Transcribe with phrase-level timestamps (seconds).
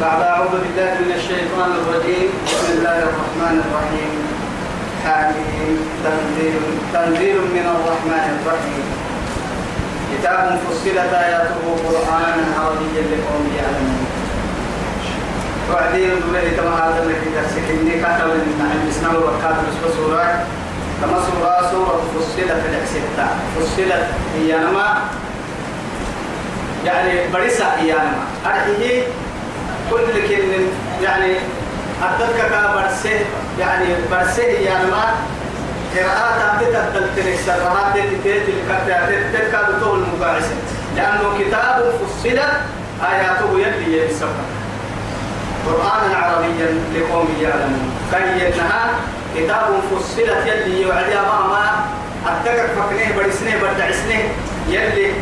[0.00, 2.28] بعد أعوذ بالله من الشيطان الرجيم.
[2.48, 4.12] بسم الله الرحمن الرحيم.
[5.04, 5.76] حميم.
[6.04, 6.62] تنزيل
[6.92, 8.84] تنزيل من الرحمن الرحيم.
[10.12, 14.06] كتاب فصلت آياته قرآنا عربيا لقوم يعلمون.
[15.70, 20.24] وعدين به كما هذا الذي درسك إني كاتب من الإسلام وكاتب سورة
[21.00, 24.06] كما سورة سورة فصلت الأكسدة فصلت
[24.36, 24.88] هي نما
[26.84, 29.02] يعني بريسة هي نما أرحيه
[29.90, 30.66] كل كلمة
[31.02, 31.34] يعني
[32.02, 33.20] أتذكر برسه
[33.58, 35.14] يعني برسه هي نما
[35.96, 38.42] قراءات تتبدل تنكسر رهات تتت
[39.32, 40.54] تتكاد طول المباعثة
[40.96, 42.40] لأنه كتاب فصلت
[43.02, 44.44] آياته يلي يسمى
[45.66, 47.92] قرآنا عربيا لقوم يعلمون.
[48.12, 48.90] كينها
[49.36, 51.12] كتاب فصلت يلي يوعد
[51.50, 51.86] ما
[52.26, 54.22] أتذكر فكنيه برسنه بدعسنه
[54.68, 55.12] يلي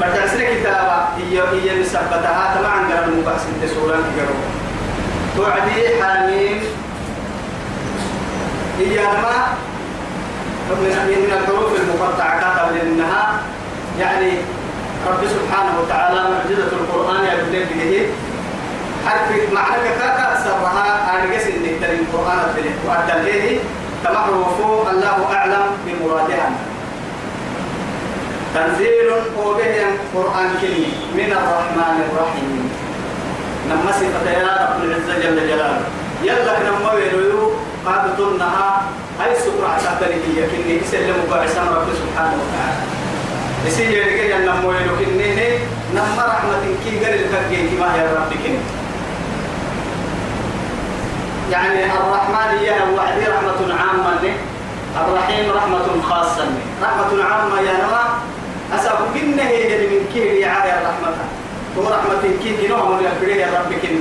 [0.00, 4.34] بدعسنه كتابة هي هي مثبتها طبعا قال المباحث تسولان كجرو
[5.36, 6.60] توعدي حاميم
[8.78, 9.46] هي ما
[11.16, 13.40] من الحروف المقطعة قبل إنها
[14.00, 14.32] يعني
[15.06, 18.06] رب سبحانه وتعالى معجزة القرآن يقول به
[19.06, 21.64] حرف معنى كاكا سرها أنا قس إن
[22.00, 23.58] القرآن تلي وأدليه
[24.04, 26.50] تمحروف الله أعلم بمرادها
[28.58, 32.70] تنزيل وبه القرآن كلمة من الرحمن الرحيم.
[33.70, 35.86] نما صفة يا رب العزة جل جلاله.
[36.22, 37.52] يلا نما ويلو
[37.86, 38.82] قابطنها
[39.24, 42.82] أي سكرة تقبله هي كني يسلم بعسام رب سبحانه وتعالى.
[43.66, 45.58] يسير يرجع نما ويلو كني
[45.94, 48.58] نما رحمة كي قال الكرجي ما هي رب كني.
[51.50, 54.24] يعني الرحمن هي وعدي رحمة عامة.
[55.00, 56.46] الرحيم رحمة خاصة.
[56.82, 58.04] رحمة عامة يا نما
[58.74, 61.16] أسأل كنه هي من كي رعاية الرحمة.
[61.76, 64.00] ورحمة كي جنوه من يا رب كني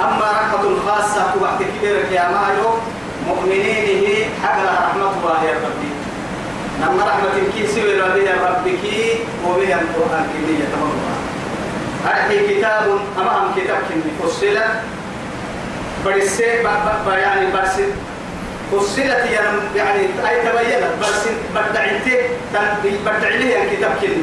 [0.00, 2.70] أما رحمة خاصة وقت كبيرك يا مايو
[3.28, 5.90] مؤمنين هي حق رحمة الله يا ربي.
[6.80, 8.84] لما رحمة كي سوى ربي ربك
[9.46, 10.96] وبها القرآن كنية تمام
[12.06, 14.70] هذه كتاب أمام كتاب كني فصلت.
[16.04, 17.84] برسي يعني برسي
[18.72, 19.24] فصلت
[19.76, 22.18] يعني أي تبينت برسي بدعته
[23.06, 24.22] بدع لي الكتاب كني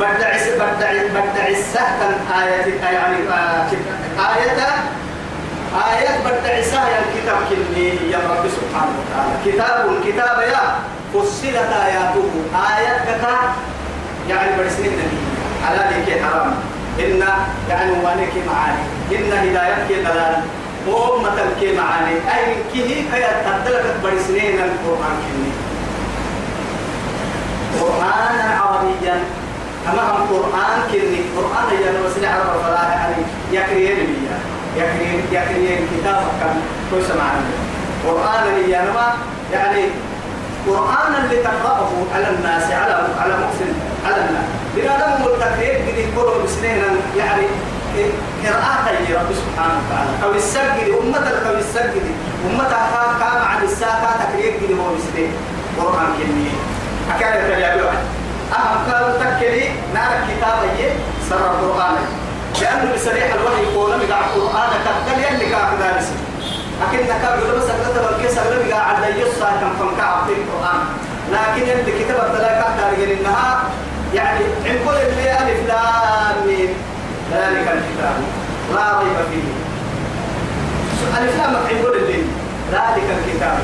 [0.00, 3.16] بدع بدع بدع السهل آية يعني
[4.18, 4.66] آية
[5.76, 9.52] آيات بدع سهل الكتاب كني يا رب سبحانه وتعالى.
[9.52, 10.62] كتاب كتاب يا
[11.14, 12.30] فصلت آياته.
[12.76, 13.36] آيات كتا
[14.28, 15.18] يعني برسنين النبي
[15.66, 16.54] على ذلك حرام.
[17.00, 17.24] إن
[17.68, 18.82] يعني وانك معاني.
[19.12, 20.06] إن هدايتك
[20.86, 25.50] دلال وأمتك معاني أي كيه كي تدلك برسنين القرآن كني
[27.80, 29.20] قرآنا عربيا.
[29.88, 34.38] أما هم قرآن كني قرآن يا نبسل عرب فلا يعني يكريه نبيا
[34.76, 36.60] يكريه يكريه كتاب كان
[36.90, 37.42] كويس معنا
[38.06, 39.12] قرآن يا نبا
[39.52, 39.84] يعني
[40.68, 43.72] قرآن اللي تقرأه على الناس على على محسن
[44.06, 44.44] على الناس.
[44.76, 46.82] لأنه التكرير قد يقولوا بسنين
[47.18, 47.42] يعني
[48.44, 48.84] قراءة
[49.20, 50.10] رب سبحانه وتعالى.
[50.24, 52.06] أو السجد أمة أو السجد.
[52.50, 52.68] أمة
[53.20, 55.32] كام عن الساعة تكرير قد هو بسنين
[55.78, 56.50] قرآن كني
[57.16, 57.92] أكاد يتبعوا
[58.52, 59.64] أهم قالوا تكلي
[59.94, 60.90] نار الكتاب هي
[61.30, 61.96] سر القرآن.
[62.60, 66.08] لأنه بسريح الوحي يقول لك القرآن تقتل يلي قاعد دارس
[66.80, 70.80] لكن نكاب يقول بس أقلت بالكي سأقول لك قاعد يصا كم فم كعب في القرآن.
[71.32, 72.80] لكن اللي كتب الدلاء قاعد
[73.20, 73.62] إنها
[74.14, 76.09] يعني عن كل اللي ألف الكتاب
[78.80, 79.48] لا ريب فيه.
[81.18, 82.22] ألف لام عن كل اللي
[82.72, 83.58] ذلك الكتاب.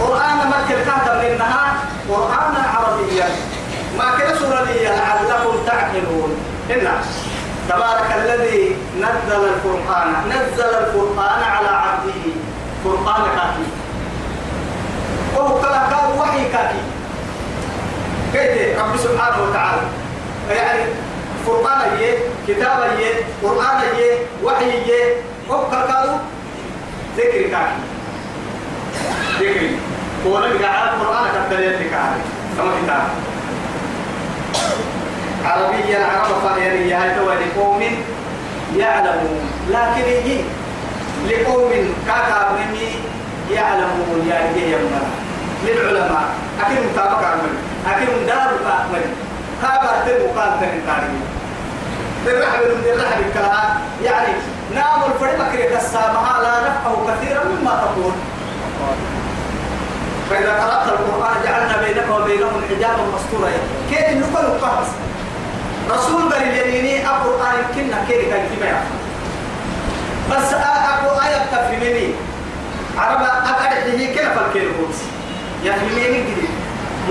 [0.00, 1.74] قرآن مكة كاتب إنها
[2.08, 3.28] قرآنا عربيا
[3.98, 6.30] ما كده سورة لعلكم تعقلون.
[6.70, 6.88] إن
[7.68, 12.24] تبارك الذي نزل القرآن نزل القرآن على عبده.
[12.84, 13.66] قرآن كافي.
[15.36, 16.82] وهو كلا قال وحي كافي.
[18.32, 19.82] كيف؟ رب سبحانه وتعالى.
[20.50, 20.84] يعني
[21.48, 24.14] قرآن يه كتاب يه قرآن يه
[24.44, 25.14] وحي يه
[25.48, 26.18] وهو كلا قالوا
[27.16, 27.42] ذكر.
[27.50, 27.80] كافي
[29.40, 29.70] ذكر
[30.24, 32.24] قولا بقى القرآن كتب يدك عليه
[32.56, 33.08] كما كتاب.
[35.44, 37.82] عربيا عرب فهيري هاي لقوم
[38.76, 39.50] يعلمون.
[39.70, 40.40] لكن يجي
[41.28, 41.70] لقوم
[42.06, 42.88] كاكا مني
[43.50, 45.02] يعلمون رجال يمنا
[45.64, 46.28] للعلماء.
[46.60, 47.52] أكيد مطابق عمل.
[47.86, 48.08] أكيد
[49.62, 51.37] كابا تبو قال تنين تاريخ
[52.26, 53.68] بالرحب بالرحب الكلام
[54.04, 54.32] يعني
[54.74, 58.12] نام الفريق كريك السامعة لا نفقه كثيرا مما تقول.
[60.30, 63.50] فإذا قرأت القرآن جعلنا بينك وبينهم حجابا مستورا.
[63.90, 64.88] كيف نقول القهس
[65.90, 68.80] رسول بر اليميني القرآن يمكن كيري كان كما
[70.30, 72.14] بس أقول آية تفهمني
[72.98, 74.98] عرب أقعد هي كيف الكيل بوتس
[75.64, 76.50] يفهمني جديد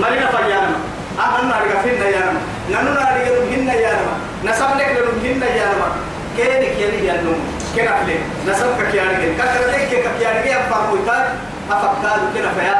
[0.00, 0.76] مرينا فيانا؟
[1.18, 2.40] أهنا نارجع فينا يانا.
[2.70, 4.12] نانو نارجع لهنا يانا.
[4.44, 5.88] نسب لك لهنا يانا
[6.36, 7.32] كيري كيري يانو
[7.76, 8.18] كنا فلي.
[8.46, 9.88] نسب كيارجع كثرتك
[10.18, 11.26] كيارجع أفهم ويتاج
[11.70, 12.78] أفكار كنا فيا.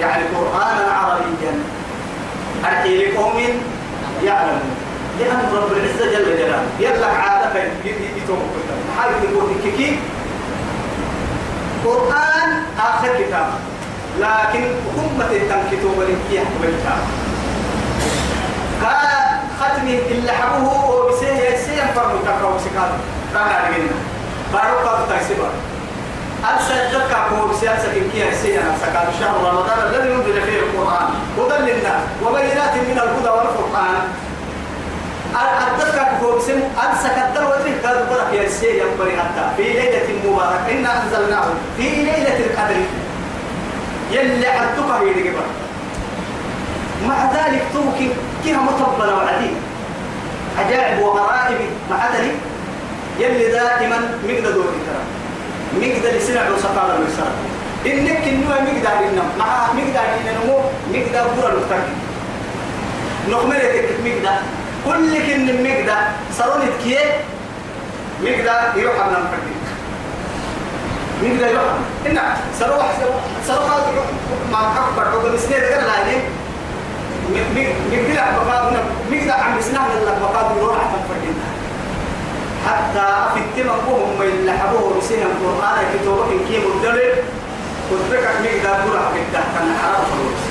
[0.00, 1.52] يعني قرآنا عربيا.
[2.64, 3.38] أرحي لقوم
[4.24, 4.76] يعلمون.
[5.20, 7.62] لأن رب العزة جل جلاله يلا عادة
[8.16, 8.42] يتوم
[8.98, 9.98] حاجة يقول كيكي.
[11.84, 13.46] قرآن آخر كتاب.
[14.20, 14.64] لكن
[14.98, 17.02] أمة التنكتوب لكي يحكم الكتاب.
[19.62, 22.90] ختمي إلا حبوه وبسيه يسيه فرمو تقرأ وسكال
[23.34, 23.96] رانا لقينا
[24.52, 25.48] بارو قاب تايسيبا
[26.52, 31.08] أرسل ذكا كو بسياسة كي يسيه سكال شهر رمضان الذي ينزل فيه القرآن.
[31.38, 33.94] هدى للناس وبينات من الهدى والفرقان.
[35.34, 39.44] أردتك هو بسم أنسك الدر ودري كاد برك يا سيد ينبري حتى.
[39.56, 40.72] في ليلة مباركة.
[40.72, 41.44] إنا أنزلناه
[41.76, 42.80] في ليلة القدر.
[44.10, 45.30] يلي عدتك هي دي
[47.08, 48.08] مع ذلك توكي
[48.44, 49.50] كيها مطبلة وعدي
[50.58, 51.58] عجائب وغرائب
[51.90, 52.34] مع ذلك
[53.18, 55.02] يلي دائما مقدر دوري ترى
[55.80, 57.32] مقدر سنع وسقال المسار
[57.86, 61.92] إنك إنه مقدر إنم مع مقدر إنه مقدر برا المتكي
[63.30, 64.36] نخمرتك مقدر
[64.86, 65.96] كل كن مقدة
[66.38, 67.20] سرونت كيه
[68.22, 69.62] مقدة يروح من الفردين
[71.22, 71.72] مقدة يروح
[72.06, 72.18] إن
[72.58, 72.86] سروح
[73.46, 73.66] سروح
[74.52, 76.21] ما أكبر حب مسنين غير لاني
[82.66, 87.14] حتى في التمكهم ما يلحبوه بسنة القرآن كتابك كي مدلل
[87.90, 90.42] وتركك مقدة برا مقدة كان حرام فلوس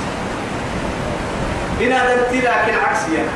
[1.80, 3.30] بنادم لكن عكسي يعني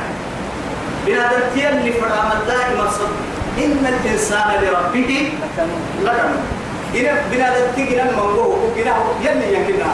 [1.06, 1.40] بنادم
[1.78, 3.16] اللي فرام دائما صدق.
[3.58, 5.82] إن الإنسان لربه لكنون
[8.02, 9.86] إن هو وكنا يلي يكنا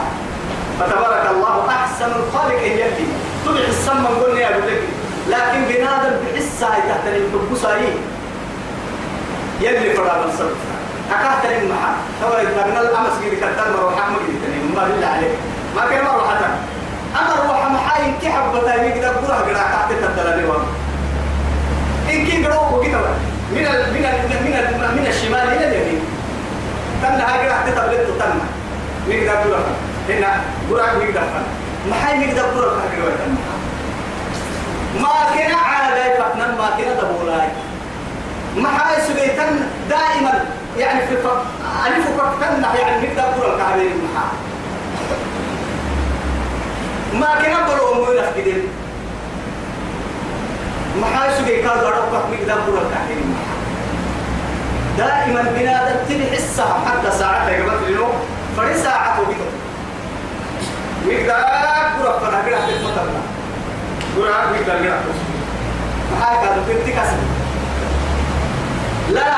[0.80, 3.06] فتبارك الله أحسن الخالق يلي.
[3.44, 4.82] تبع السما قلنا يا بلك
[5.28, 7.56] لكن بنادم بحسها تحت الحب
[9.60, 10.56] يلي فرام الصدق
[11.10, 11.94] أكاد تلين معه
[12.24, 15.30] هو يتبنى الأمس قيد كتر مروحة ما قيد تلين ما بالله عليك.
[15.76, 16.38] ما كان مروحة
[17.20, 20.44] أنا روحة محاين كي حبتا يقدر بروح قراءة تحت التلالي
[22.10, 23.14] إن كي قرأوا وكذا
[23.52, 26.00] من ال من ال من ال من الشمال إلى اليمين.
[27.02, 28.34] تنا هاي قرأت تبلت تنا
[29.08, 29.62] نقدر قرأ.
[30.08, 30.40] هنا
[30.70, 31.22] قرأ نقدر
[31.90, 32.98] ما حي نقدر هاي
[35.00, 37.48] ما كنا عادة فتنا ما كنا تبولاي
[38.56, 40.44] ما حي سبيتن دائما
[40.78, 41.14] يعني في
[41.86, 42.06] ألف
[42.40, 44.24] كتنا يعني نقدر قرأ كعبين ما
[47.20, 48.68] ما كنا بلو مو نفقدين
[51.00, 53.24] محاسب كان ربك مقدار برا التحليل
[54.98, 58.12] دائما بنادم تبي حسها حتى ساعة قبل له
[58.56, 59.61] فري ساعة وبيتو
[61.06, 63.02] مقدار برا فنا كده تتمتع
[64.16, 64.96] برا مقدار كده
[66.12, 67.18] محاكا تبتك أسد
[69.10, 69.34] لا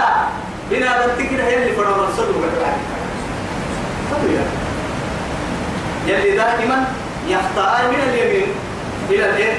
[0.71, 2.77] بنادم تكره يلي فرا مرسل وقت
[6.07, 6.85] يلي دائما
[7.29, 8.47] يختار من اليمين
[9.11, 9.59] إلى الإيه؟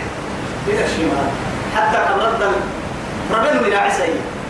[0.67, 1.29] إلى الشمال.
[1.75, 2.51] حتى قررت
[3.31, 4.03] ربنا من عسى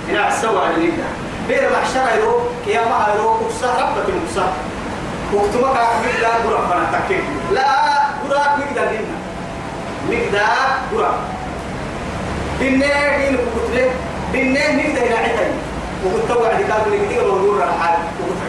[0.10, 1.04] من عسى على نيدا
[1.48, 4.10] بير محشر يرو قيامة يرو كفسة ربك
[5.36, 7.66] المكسة وقتمك مقدار برا فانا تكيك لا
[8.30, 9.18] برا مقدار هنا
[10.10, 11.14] مقدار برا
[12.60, 12.86] دينه
[13.18, 13.92] دين كتله
[14.32, 15.52] دينه مقدار هنا عتاي
[16.06, 18.42] وقلت وعد قال لي كتير ونور الحال وقلت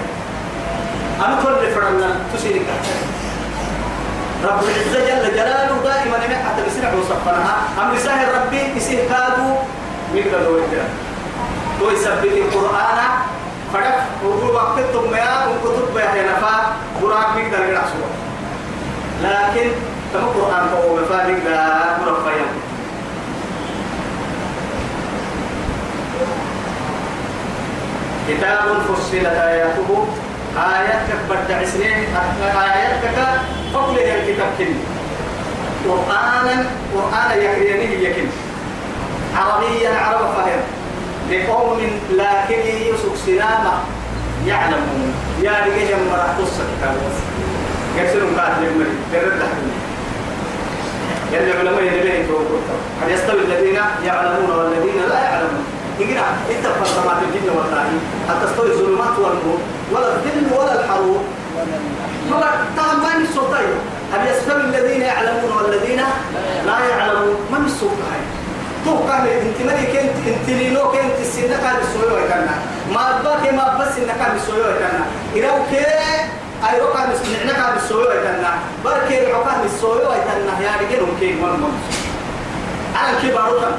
[1.24, 2.66] أنا كل فرنا تسيرك
[4.44, 9.54] رب العزة جل جلاله دائما ما حتى بسنع وصفناها أمر سهل ربي يسير كادو
[10.14, 10.58] ميكا دو
[11.80, 12.98] تو يثبت القرآن
[13.76, 18.06] فرق وقول وقت ثم يا وكتب يا نفا قرآن ميكا دو
[19.22, 19.70] لكن
[20.12, 22.46] كم القرآن فهو مفارق لا مرفيا
[28.28, 30.06] كتاب فصلت آياته.
[30.56, 32.06] آيات كبرت عسنين
[32.42, 33.38] آيات كتا
[33.74, 34.74] فقل يا الكتاب كن.
[35.88, 36.64] قرآنا
[36.94, 38.26] قرآنا يكريني يكن
[39.36, 40.60] عربيا عرب فهم
[41.30, 41.78] لقوم
[42.10, 42.60] لكن
[42.94, 43.72] يسوق سلامة
[44.46, 46.94] يعلمون يا رجال مرة قصة كتاب
[47.98, 49.42] يكسرون قاتل المريض ترد
[51.32, 52.26] يلي علماء يدبين
[53.02, 55.64] هل يستوي الذين يعلمون والذين لا يعلمون؟
[56.00, 57.82] اقرا إنت فصمات الجن والله
[58.28, 59.58] هل تستوي الظلمات والنور؟
[59.92, 61.22] ولا الظل ولا الحرور
[62.32, 62.44] هو
[62.76, 63.64] تهم ما السلطان
[64.12, 66.00] هل يستوي الذين يعلمون والذين
[66.66, 68.45] لا يعلمون؟ من السلطان
[68.86, 72.54] تو كان انت مالي كنت انت لينو كنت السنة كان السوية ويتنا
[72.94, 75.02] ما باك ما بس إنك كان السوية ويتنا
[75.36, 75.86] إلو كي
[76.68, 78.50] أي ركع نسمعنا كان السوية ويتنا
[78.84, 81.72] بركي ركع السوية ويتنا يعني كنهم كي من من
[82.96, 83.74] على كبارك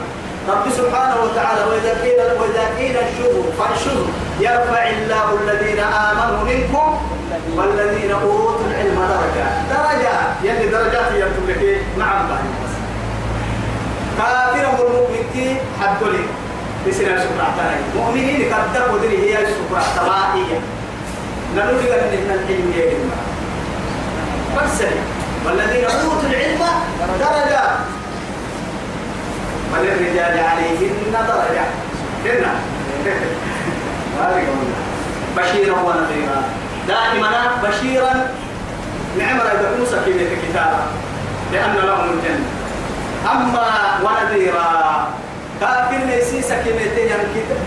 [0.50, 4.08] رب سبحانه وتعالى وإذا قيل وإذا قيل انشروا فانشروا
[4.40, 6.98] يرفع الله الذين آمنوا منكم
[7.56, 12.67] والذين أوتوا العلم درجات درجات يعني درجات يمتلك نعم بعد
[14.18, 16.26] كافر والمؤمن حدولي.
[16.88, 20.60] بسنا السكرة تاني مؤمنين قد ودري هي السكرة تمائية
[21.56, 23.12] نقول لك أن العلم يجب
[24.58, 24.80] بس
[25.46, 26.62] والذين أوتوا العلم
[27.20, 27.78] درجات
[29.74, 31.66] وللرجال عليهن درجة.
[32.24, 32.52] كنا
[35.38, 36.44] بشيرا ونذيرا.
[36.88, 37.32] دائما
[37.64, 38.14] بشيرا.
[39.20, 40.82] نعم إذا كنت سكينة كتابا
[41.54, 42.57] لأن لهم الجنة.
[43.26, 43.68] أما
[44.04, 45.08] ونذيرا
[45.62, 46.98] كافر ليس سكينة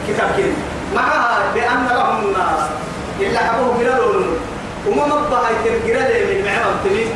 [0.09, 0.53] كتاب كن
[0.95, 2.63] معها بأن لهم الناس
[3.21, 4.27] إلا حبوه بلالون
[4.87, 7.11] وما مبها يتم قرد من معهم تمين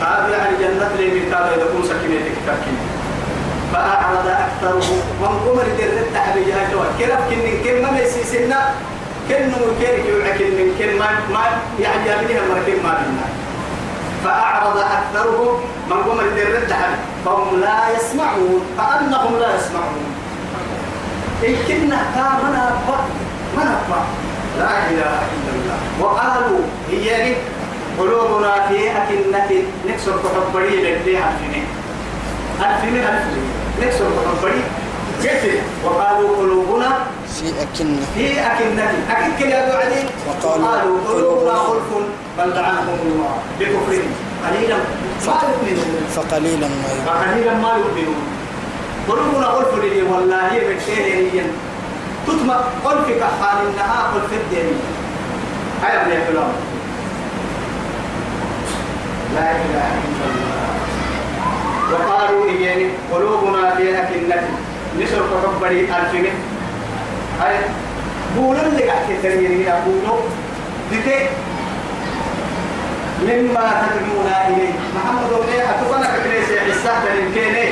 [0.00, 2.76] هذا يعني جنة لي من إذا كنت سكينة كتاب كن
[3.72, 8.60] فأعرض أكثرهم من قمر درد تحبي جهة كرف كن كن ما يسيسنا
[9.28, 11.44] كن ممكن يوعك من كن ما
[11.80, 13.43] يعني يبنيها مركب ما بينا
[14.24, 20.06] فأعرض أكثرهم من قمر درد تحبي فهم لا يسمعون كأنهم لا يسمعون.
[21.44, 22.64] إن كنا كامنا
[23.56, 23.68] من
[24.58, 25.78] لا إله إلا الله.
[26.00, 27.34] وقالوا هي
[27.98, 29.50] قلوبنا في أكنة.
[29.88, 31.62] نكسر كحبري لديها فيني
[32.60, 33.44] ألفين ألفين
[33.82, 34.62] نكسر بحبري
[35.22, 36.90] كيف وقالوا قلوبنا
[37.34, 38.02] في أكنة.
[38.14, 38.86] في أكنة.
[39.10, 41.88] أكيد كده يا عدي وقالوا وقالوا قلوبنا قلوبنا غلف
[42.38, 44.12] بل لعنهم الله بكفرهم.
[44.44, 44.76] قليلا
[45.26, 46.06] ما يؤمنون.
[46.16, 47.06] فقليلا ما يؤمنون.
[47.06, 48.22] فقليلا ما يؤمنون.
[49.08, 51.46] قلوبنا غلف لي والله من شيء
[52.26, 54.76] تطمع قلبك حال إنها قلف الدين.
[55.82, 56.52] هيا ابن فلان
[59.34, 60.64] لا إله إلا الله.
[61.92, 64.48] وقالوا إياني قلوبنا في أكنة.
[65.00, 66.26] نسر كحبري ألفين
[67.40, 67.56] هاي
[68.36, 70.20] بولن اللي قاعد تتريني أقولوا
[70.92, 71.26] بكي
[73.22, 74.72] مما تدعونا إليه.
[74.96, 77.68] محمد وليه أتوقنا كتريس حساه تنكيني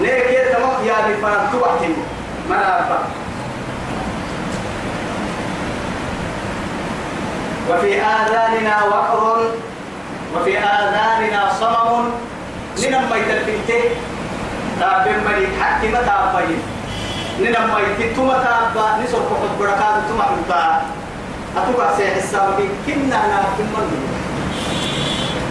[0.00, 0.94] ليه كي تمام يا
[1.52, 1.88] توحي
[2.50, 2.98] ما أبا
[7.70, 9.50] وفي آذاننا وقر
[10.36, 12.04] وفي آذاننا صمم.
[12.82, 13.80] ننم ما يتلفنتي
[14.80, 16.60] تابين مري حكي ما تابين.
[17.40, 20.80] ننم ما يتتما تابا نسر كحب بركات تما حبا
[21.56, 22.70] أتوقع سيح السابقين.
[22.86, 23.88] كنا نافل من؟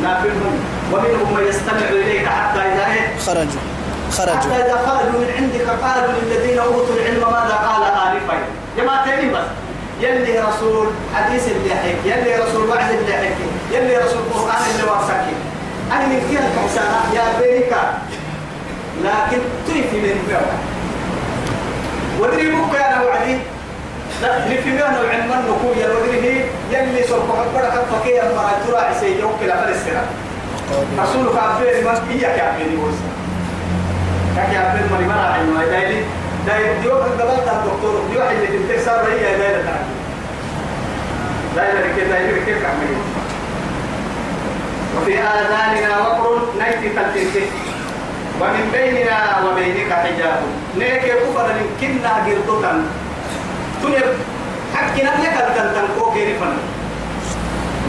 [0.03, 0.55] نافل من؟
[0.93, 3.61] ومنهم من يستمع إليك حتى إذا إيه؟ خرجوا.
[4.17, 8.37] حتى خرجوا إذا خرجوا من عندك قالوا للذين أوتوا العلم ماذا قال آنفا
[8.77, 9.47] جماعة تاني بس.
[10.01, 15.35] يلي رسول حديث اللي حكي يلي رسول وعد اللي حكي يلي رسول قرآن اللي ورسكي
[15.91, 17.81] أنا من فيها الكحسانة يا بيريكا.
[19.03, 20.41] لكن تريفي من فيها
[22.19, 23.37] ودري بك أنا وعدي.
[24.21, 26.45] لا نفي مهنا وعلم النكو يا ودري.
[26.71, 30.03] يلي سوف حبرك فكي أما ترى عسي يوكي لفل السنة
[30.99, 33.09] رسولك عبير ما هي كعبير وسا
[34.53, 36.01] كعبير ما لمن علم دايلي
[36.47, 39.99] دايل ديوك قبلت الدكتور ديوك اللي تنتهي صار هي دايلة تعبير
[41.55, 42.97] دايلة كده دايلة كيف كعبير
[44.97, 47.45] وفي آذاننا وقر نيتي تلتنتي
[48.41, 50.39] ومن بيننا وبينك حجاب.
[50.77, 52.83] نيك كفر يمكننا قردوتا
[53.83, 54.09] تنب
[54.75, 56.25] حكنا لك الكنتن كوكي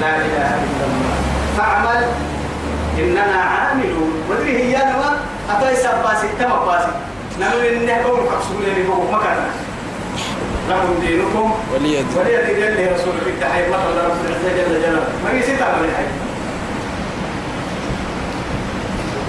[0.01, 1.15] لا إله إلا الله.
[1.59, 2.03] فاعمل.
[2.99, 4.13] إننا عاملون.
[4.31, 5.11] ودري هي نما
[5.51, 6.93] أتاي سباسي تما باسي.
[7.41, 9.47] نقول إن نحكم كسبوا لي بقول مكانا
[10.69, 11.55] لكم دينكم.
[11.75, 12.07] ولي دين.
[12.17, 15.03] ولي دين رسول في التحية مثلا رب العزة جل جلاله.
[15.25, 16.30] ما يصير تعمل حاجة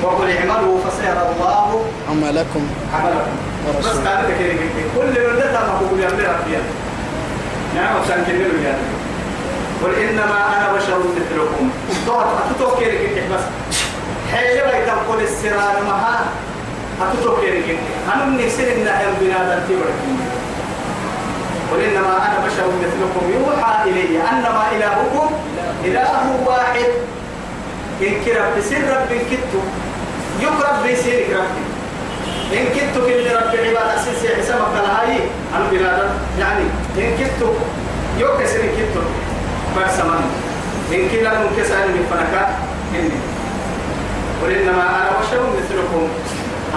[0.03, 3.36] وقل اعملوا فسيرى الله عملكم عملكم.
[3.79, 4.53] بس قالت كده
[4.98, 6.62] كل من ده ما هو يعمل ربيا
[7.75, 8.75] نعم وسان كنلو يا
[9.84, 11.70] قل إنما أنا بشر مثلكم.
[12.08, 13.43] دوت اتوكل كده بس؟
[14.31, 16.20] حيل بيت قول السرار مها.
[17.01, 17.77] اتوكل كده
[18.13, 19.93] أنا من نفسي إن اهم بنادم تبرك
[21.72, 23.31] قل إنما أنا بشر مثلكم.
[23.39, 25.29] يوحى إلي أنما إلهكم
[25.86, 26.86] إله واحد.
[28.01, 29.60] إن كرب بسر رب كتو
[30.42, 31.64] يقرب بسيرك ربي
[32.60, 35.18] إن كنت كل رب عباد أساسي حسابك لهاي
[35.56, 36.10] أنا بلاد.
[36.40, 36.64] يعني
[36.98, 37.48] إن كنت
[38.20, 38.96] يوكسر إن كنت
[39.78, 40.24] بس من
[40.94, 42.58] إن كلا منكسر من فنكا
[42.96, 43.20] إني.
[44.44, 46.08] قل إنما أنا بشر مثلكم.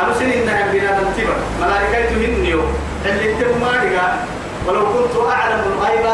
[0.02, 2.60] أنا سن إنها بلاد تبر ملائكة هنيو
[3.06, 3.72] اللي انت ما
[4.66, 6.06] ولو كنت أعلم الغيب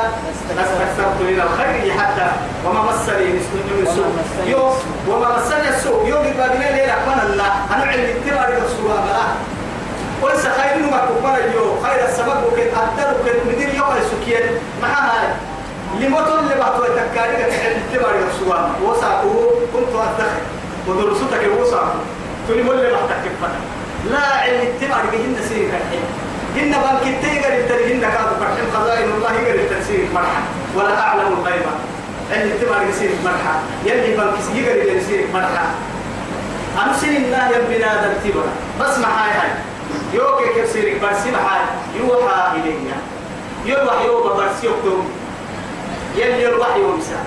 [0.57, 2.27] لاستكثرت من الخير حتى
[2.67, 4.07] وما مسني من السوء.
[4.47, 4.75] يوم
[5.09, 6.09] وما مسني السوء.
[6.09, 7.53] يوم يبقى ليلة من الله.
[7.75, 9.27] أنا علم اتباع الرسول الله
[10.23, 11.79] وليس خير ما كبر اليوم.
[11.85, 14.47] خير السبب وكن أدر وكن مدير يوم السكين
[14.83, 15.29] مع هاي
[16.01, 20.43] لمتن اللي بعتوا تكاري اتباع الرسول وساقه كنت أدخل.
[20.89, 21.95] ودرستك وساقه
[22.49, 23.25] تقول مولي محتك
[24.11, 26.05] لا علم اتباع الرسول سير الحين.
[26.57, 30.43] إن بانك تيجر الترهين كادو فرحين خزائن الله يجر التنسير مرحا
[30.77, 31.63] ولا أعلم الغيب.
[32.33, 33.55] اللي تبغى يصير مرحا
[33.87, 35.67] يلي بانك يجر يصير مرحا
[36.85, 39.51] أنا سن الله يبنا التبرة بس معاي هاي
[40.15, 41.63] يوكي كيف سيرك بس معاي
[42.01, 42.97] يوحى إلينا.
[43.67, 45.05] يوحى يوبا بس يكتب
[46.17, 47.21] يلي الوحي ومسا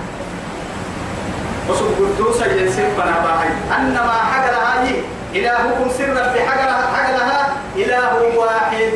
[1.70, 4.96] وسوق قدوسا ينسير بنا باهي أنما حق هاي
[5.36, 6.62] إلهكم سرا في حق
[7.12, 8.92] لها إله واحد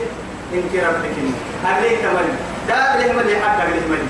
[0.53, 1.17] إنك ربك
[1.65, 2.33] أريك ملي
[2.67, 4.07] دار له ملي حتى له ملي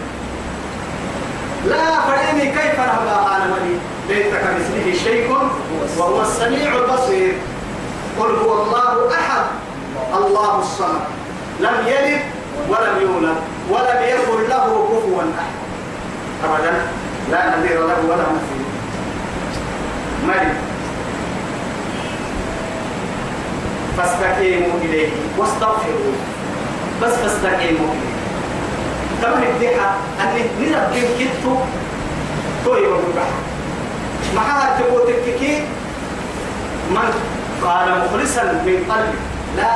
[1.65, 3.75] لا فريني كيف نهضى أنا ملي
[4.09, 5.37] ليس كمثله شيء
[5.97, 7.33] وهو السميع البصير.
[8.19, 9.45] قل هو الله أحد
[10.13, 11.01] الله الصمد.
[11.59, 12.21] لم يلد
[12.69, 13.37] ولم يولد
[13.69, 15.55] ولم يكن له كفوا أحد.
[16.45, 16.73] أبدا
[17.31, 18.65] لا نذير له ولا مثيل
[20.27, 20.66] ملك.
[23.97, 26.15] فاستقيموا إليه واستغفروا.
[27.01, 28.17] بس فاستقيموا إليه.
[29.21, 29.89] كما الدحى
[30.21, 30.29] أن
[30.61, 31.55] نرب كتو
[32.65, 33.29] توي وببح
[34.35, 35.63] معها تبوتككي
[36.89, 37.09] من
[37.63, 39.19] قال مخلصا من قلبه
[39.57, 39.75] لا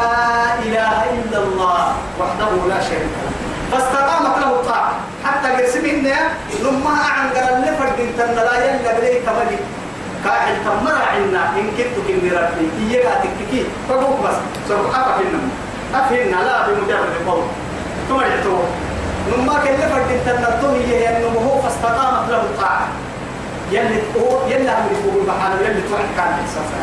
[0.60, 3.32] إله إلا الله وحده لا شريك له.
[3.72, 4.94] فاستقامت له الطاعة.
[5.26, 6.18] حتى قسمنا
[6.64, 8.00] لما عن قال لفرد
[8.36, 9.60] لا يلا بليك ملك.
[10.24, 12.66] كاحل تمرا عنا إن كنت كني ربي.
[12.80, 14.38] إيجا تككي فبوك بس.
[14.68, 15.40] سوف أفهمنا
[15.96, 17.44] أفهمنا لا بمجرد قول
[18.10, 18.64] ثم يحتوى
[19.32, 22.88] نما كان لفرد تنرتون هي أنه هو فاستقامت له الطاعة.
[23.72, 26.82] يلي هو يلي أمر يقول بحاله يلي توعد كان إحساسا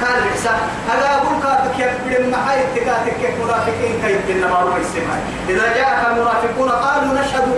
[0.00, 6.68] كان إحساس هذا أقول كاتك يكبر معاي تكاتك منافقين كيف النبار والسماء إذا جاءك المنافقون
[6.70, 7.48] قالوا نشهد.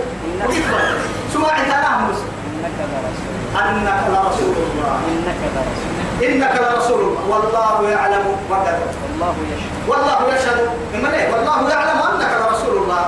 [1.33, 4.95] سمعت أنا مسلم أنك لرسول الله.
[5.11, 5.93] إنك لرسول.
[6.29, 7.23] إنك لرسول الله.
[7.29, 9.89] والله يعلم وكذا والله يشهد.
[9.89, 10.59] والله يشهد.
[10.93, 13.03] من إيه؟ والله يعلم أنك لرسول الله.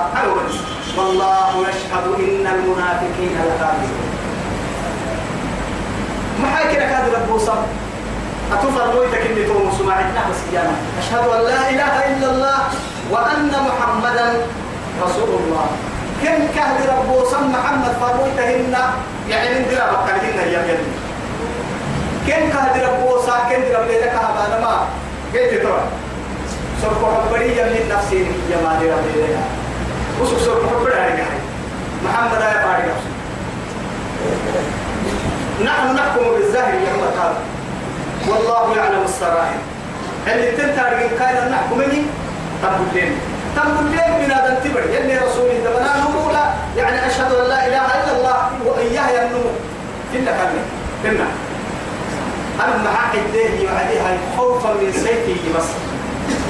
[0.98, 4.08] والله يشهد إن المنافقين لكاذبون
[6.42, 7.66] ما حاكي لك هذا ربوسا
[8.52, 12.58] أتفر مويتك إني توم سماعتنا بس إيانا أشهد أن لا إله إلا الله
[13.10, 14.46] وأن محمدا
[15.04, 15.66] رسول الله.
[16.22, 18.74] كم كهد ربوسا محمد فرويتهن
[19.30, 20.88] يعني من درا بكرهن يا يدي
[22.28, 24.86] كم كهد ربوسا كم درا لك هذا ما.
[25.34, 25.82] قلت ترى.
[26.82, 29.36] سرق ربري من نفسي يا ما درا لك
[30.20, 31.12] وسوق سرق ربري هاي
[32.04, 32.96] محمد يا فارق
[35.64, 37.34] نحن نحكم بالظاهر يا هذا
[38.28, 39.60] والله يعلم السرائر.
[40.26, 42.02] اللي تنتهي كان نحكم مني
[42.62, 43.12] طب لين
[43.56, 46.34] الليل من هذا التبر يلي رسول دبنا نقول
[46.76, 49.44] يعني أشهد أن لا إله إلا الله وإياه ينمو.
[50.12, 50.62] كنا كنا.
[51.02, 51.26] كنا.
[52.64, 55.64] أنا مع حديه وعليها خوفا من سيفه بس.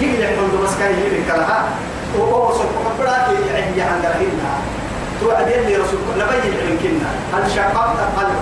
[0.00, 1.64] يجي يحمل بس كان يجي كلها
[2.18, 4.54] وهو سبحانه وتعالى يعني عند رهينها
[5.20, 7.10] توعد يلي رسول نبين من كنا.
[7.38, 8.36] هل شققت القلب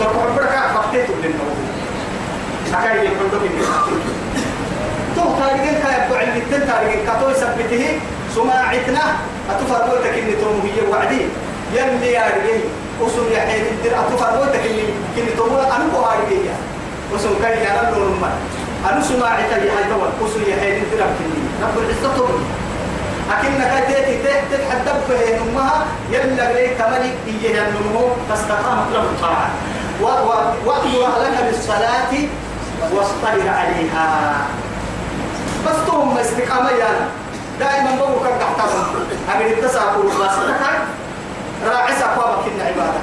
[0.00, 1.58] سبحانه وتعالى فقتته للنوم
[2.74, 3.94] أكاي يحمل بك تو
[7.68, 8.00] كتو يثبته
[8.34, 9.04] سماعتنا
[9.50, 11.22] أتفرموتك إني توم هي وعدي.
[11.74, 12.60] يلي يا رجال
[13.00, 13.92] وسم يا حين الدر.
[14.00, 14.84] أتفرموتك إني
[15.18, 16.48] إني توم أنا بوها رجال
[17.12, 18.30] وسم كاي يا رب نور ما
[18.90, 22.44] أنا سماعتي يا هاي دول وسم يا حين الدر كني رب العزة توم
[23.30, 29.50] أكنك تأتي تحت تحدب به نمها يلا ليك ملك إيه النمو فاستقامت له الطاعة.
[30.02, 32.12] وأمر أهلك بالصلاة
[32.92, 34.08] واصطبر عليها.
[35.66, 37.04] بس توم استقامة يعني
[37.60, 38.84] دائما بقول كم تحتهم
[39.34, 40.78] أمين التساقل بس تكاي
[41.66, 43.00] راعي سقوا بكنا عبادة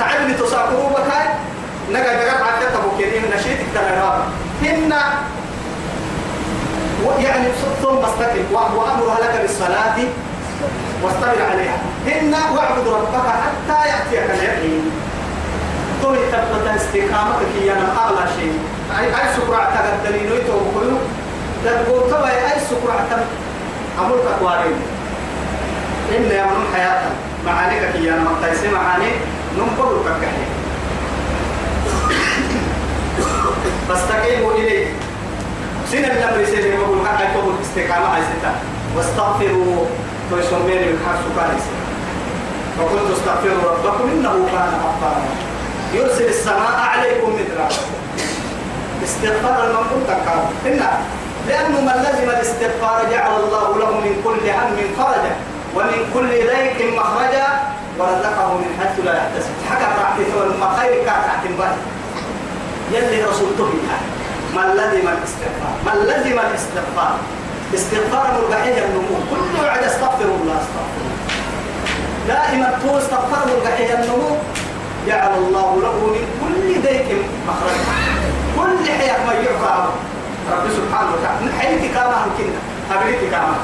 [0.00, 1.28] تعبني تساقلوا بكاي.
[1.90, 4.22] نجا نجا عدت أبو كريم نشيت التنراب
[4.62, 4.92] هن
[7.18, 7.48] يعني
[7.82, 9.96] ثم استقم وأمرها لك بالصلاة
[11.02, 11.78] واصطبر عليها.
[12.06, 14.90] هن واعبد ربك حتى يأتيك اليقين.
[16.02, 18.58] تو تبقى استقامتك هي أنا أغلى شيء.
[18.98, 20.98] أي سكرة تقدرين ويتوكلوا
[21.64, 23.22] تقول تبا أي سكر عتم
[23.98, 24.76] أمرك أقوارين.
[26.16, 27.12] إن يا من حياتك
[27.46, 29.10] معانيك يا من تيسي معاني
[29.56, 30.44] ننقل كحي
[33.88, 34.86] فاستقيموا إليه.
[35.92, 38.52] سنة الأمر سنة يقول حتى يكون استقامة هاي ستة.
[38.96, 39.86] واستغفروا.
[40.32, 41.58] ويسمين الحرس كان
[42.78, 45.22] فقلت استغفروا ربكم إنه كان غفارا.
[45.94, 47.82] يرسل السماء عليكم مدرارا.
[49.04, 50.82] استغفار المنقول تكاد إن
[51.48, 55.34] لأنه من لزم الاستغفار جعل الله له من كل هم فرجا
[55.76, 57.46] ومن كل ضيق مخرجا
[57.98, 59.50] ورزقه من حيث لا يحتسب.
[59.70, 60.16] حكى راح
[60.60, 61.44] ما خير تحت
[62.92, 63.70] يلي رسولته
[64.56, 65.74] من لزم الاستغفار.
[65.86, 67.16] من لزم الاستغفار.
[67.74, 69.16] استغفار مربحية النمو.
[69.30, 71.04] كل وعد استغفر الله استغفر
[72.28, 74.36] دائما تو استغفر مربحية النمو.
[75.06, 77.08] جعل الله له من كل ضيق
[77.48, 77.84] مخرجا.
[78.56, 80.09] كل حياة ما يعفى.
[80.52, 81.38] رب سبحانه وتعالى.
[81.44, 82.60] من حيث كما يمكننا
[82.94, 83.54] أبريتي كما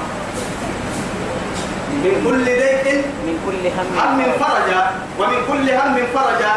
[2.05, 2.87] من كل ضيق
[3.27, 4.81] من كل هم هم فرجا
[5.19, 6.53] ومن كل هم فرجا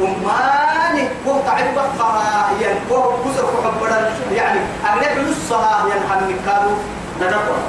[0.00, 3.98] أماني هو تعب بقها يعني هو كسر حبرا
[4.34, 6.76] يعني أغلب نصها يعني هم كانوا
[7.20, 7.62] ندقوا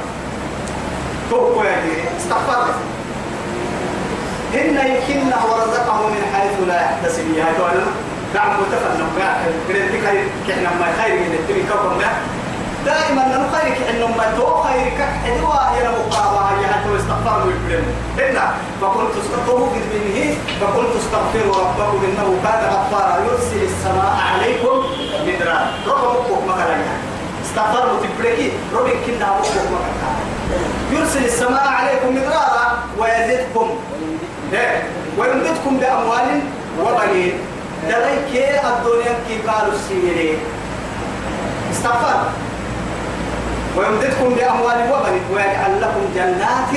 [1.29, 2.65] توقوا يعني استغفر
[4.53, 7.37] إن يمكنه ورزقه من حيث لا يحتسب.
[7.37, 7.85] يا دولة
[8.33, 9.27] نعم متفنن ما
[10.05, 12.01] خير كحنا ما خير من التري كوكب
[12.85, 17.85] دائما نحن خيرك إنه ما تو خيرك حدوا هي مقابة هي حتى استغفر ويبلم
[18.19, 18.37] إن
[18.81, 24.75] فقلت استغفروا منه فقلت استغفروا ربكم إنه كان غفارا يرسل السماء عليكم
[25.27, 26.95] مدرارا ربكم مكانا
[27.45, 30.13] استغفروا تبركي ربك كنا ربكم مكانا
[30.91, 33.69] يرسل السماء عليكم مدرارا ويزدكم.
[35.17, 36.39] ويمددكم بأموال
[36.81, 37.33] وبنين.
[37.89, 38.31] دليك
[38.65, 40.37] الدنيا كي قالوا السيرين
[41.71, 42.19] استغفر.
[43.77, 46.71] ويمددكم بأموال وبنين ويجعل لكم جنات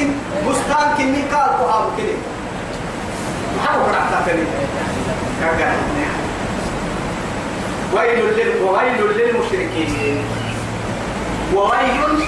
[0.48, 2.16] بستان كني قال قهاب كني.
[3.56, 4.46] محاول رعتا كني؟
[7.94, 8.18] ويل
[8.62, 10.24] ويل للمشركين.
[11.54, 12.24] وويل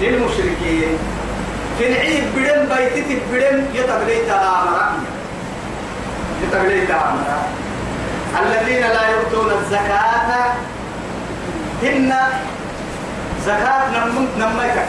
[0.00, 0.98] للمشركين.
[1.78, 4.86] في العيد بدم بيتك بدم يتبليت آمرا
[6.42, 7.38] يتبليت آمرا
[8.42, 10.52] الذين لا يؤتون الزكاة
[11.82, 12.12] هن
[13.46, 14.88] زكاة نمت نميتك.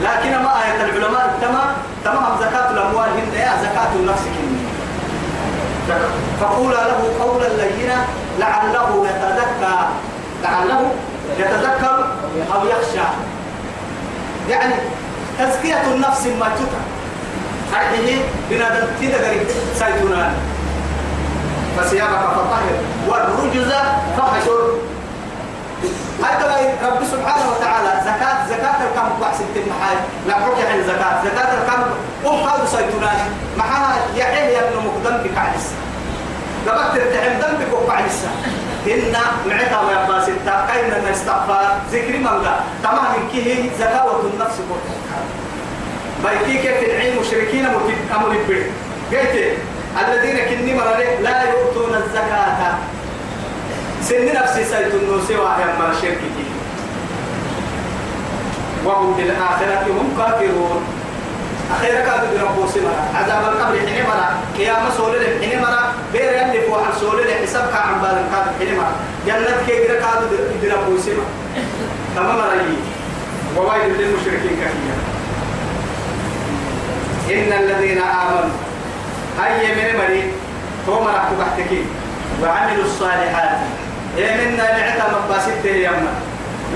[0.00, 1.72] لكن ما آية العلماء تمام
[2.04, 4.62] تمام زكاة الأموال هن يا زكاة النفس كني
[6.40, 8.04] فقولا له قولا لينا
[8.38, 9.88] لعله يتذكر
[10.42, 10.92] لعله
[11.38, 12.06] يتذكر
[12.54, 13.08] أو يخشى.
[14.48, 14.74] يعني
[15.38, 16.82] تزكية النفس ما تتا
[17.78, 20.34] هذه بنادم تدري سيتونان
[21.76, 22.74] فثيابك فطهر
[23.08, 23.72] والرجز
[24.18, 24.72] فحشر.
[26.24, 26.44] حتى
[26.84, 29.96] رب سبحانه وتعالى زكاة زكاة الكم بحسن المحاي
[30.28, 31.82] حكي عن زكاة زكاة الكم
[32.26, 33.18] أم هذا سيتونان
[33.58, 35.74] معها يحيى ابن مقدم بك عيسى
[36.66, 38.28] لما ترتحم ذنبك وقع لسه
[38.86, 39.12] إن
[39.46, 44.56] معتا ويا باستا كاين نستغفر ذكر من لا تمام كيه زكاة النفس
[46.24, 47.66] بيتي كيف العين مشركين
[48.14, 48.66] أمر البيت
[49.12, 49.56] قلت
[50.00, 52.74] الذين كني مرة لا يؤتون الزكاة.
[54.02, 56.46] سن نفسي سيد النوسي وهي من شركتي
[58.84, 60.82] وهم بالآخرة هم كافرون.
[61.76, 64.28] أخيرا كانوا بربو سمرا عذاب القبر حين مرا
[64.58, 68.92] قيامة سولة حين مرا بير يلي فوح سولة حساب كان عن بالن كان حين مرا
[69.26, 70.28] جنة كيرا كانوا
[70.62, 71.26] بربو سمرا
[72.16, 72.76] تمام رأيي
[73.56, 74.96] وويل للمشركين كثيرا.
[77.30, 78.50] إن الذين آمنوا
[79.40, 80.22] هيا من مري
[80.88, 81.84] هم راح تحتكي
[82.42, 83.58] وعملوا الصالحات.
[84.18, 86.12] إيه منا نعتا مباسطة يما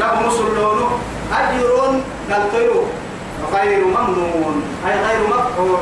[0.00, 1.00] لهم سلون
[1.32, 2.84] أجر نلطيرو
[3.52, 4.62] غير ممنون.
[4.86, 5.80] أي غير مقطوع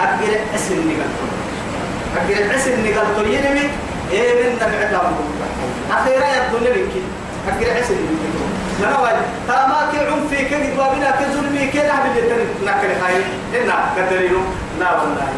[0.00, 1.10] أجر اسم نقل
[2.16, 3.66] أجر اسم نقل ينمي
[4.12, 5.12] إيه منا نعتا
[5.90, 6.92] أخيرا يبدو لك
[7.48, 8.44] أجر اسم نقل
[8.82, 9.16] نواج
[9.48, 13.24] ترى ما كيعون في كذب وابنا كظلمي كذا بالله نكل خير
[13.62, 14.40] إنا كدرينو
[14.80, 15.28] لا والله.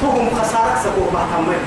[0.00, 1.64] تهم خسارة سبوه بحتمين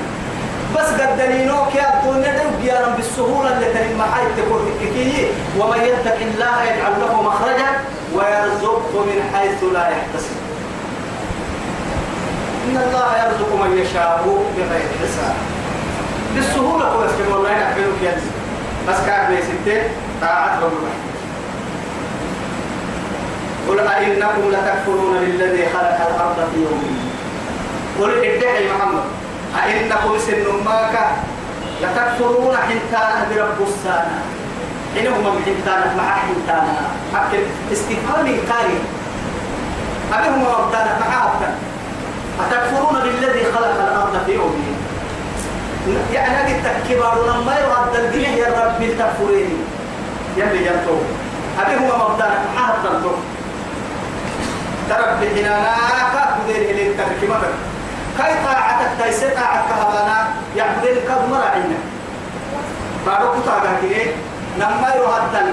[0.76, 5.26] بس قد دلينوك يا الدنيا بيانا بالسهولة اللي تلين محاي تكون هككي
[5.58, 7.70] ومن يتق الله يجعل له مخرجا
[8.14, 10.36] ويرزقه من حيث لا يحتسب.
[12.66, 14.24] إن الله يرزق من يشاء
[14.56, 15.34] بغير حساب.
[16.34, 18.30] بالسهولة هو اسكن والله يحبلوك ينزل
[18.88, 19.82] بس كان بيستين
[20.22, 20.94] طاعت ربنا
[23.68, 27.09] قل أئنكم لتكفرون بالذي خلق الأرض في يومين
[28.00, 29.04] قل ادعي محمد.
[29.64, 30.94] أئنكم سن ماك
[31.82, 34.18] لتكفرون حنتانا برب السانة
[34.94, 36.76] حينهم من حنتانا مع حنتانا
[37.14, 37.38] أكل
[37.72, 38.78] استفهام إنكاري
[40.12, 41.58] أبيهم ربطانا مع أبتانا
[42.40, 44.76] أتكفرون بالذي خلق الأرض في يومين
[46.12, 49.64] يعني أجد تكبر لما يرد الدنيا يا رب التكفرين.
[50.36, 50.96] يلي جنتو
[51.58, 53.10] هذه هو مبدأ محاها الضلتو
[54.88, 55.74] ترى بحنانا
[56.46, 57.26] كدير إلي تركي
[58.18, 61.78] كاي طاعتك تيسي طاعتك هبانا يعبدين كاد مراعينا
[63.06, 64.12] بارو كتا كده
[64.58, 65.52] نما يهدل